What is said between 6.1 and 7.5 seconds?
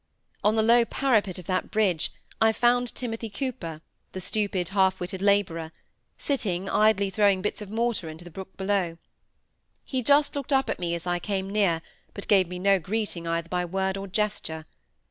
sitting, idly throwing